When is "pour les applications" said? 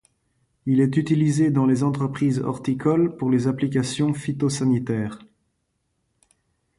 3.17-4.15